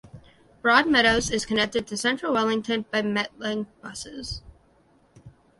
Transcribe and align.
Broadmeadows 0.63 1.29
is 1.31 1.45
connected 1.45 1.85
to 1.85 1.95
central 1.95 2.33
Wellington 2.33 2.85
by 2.91 3.03
Metlink 3.03 3.67
buses. 3.83 4.41